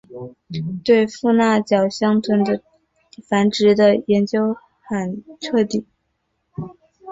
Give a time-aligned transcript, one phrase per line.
[0.83, 2.59] 对富纳角箱鲀的
[3.29, 5.85] 繁殖的研究很彻底。